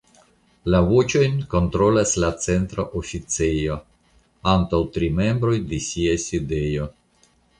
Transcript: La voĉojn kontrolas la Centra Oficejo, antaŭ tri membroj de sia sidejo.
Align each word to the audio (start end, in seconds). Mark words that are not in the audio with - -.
La 0.75 0.77
voĉojn 0.91 1.35
kontrolas 1.51 2.13
la 2.23 2.31
Centra 2.45 2.85
Oficejo, 3.01 3.77
antaŭ 4.55 4.81
tri 4.95 5.11
membroj 5.21 5.55
de 5.73 5.81
sia 5.89 6.17
sidejo. 6.27 6.89